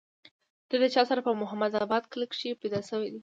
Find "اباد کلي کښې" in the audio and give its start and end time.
1.85-2.59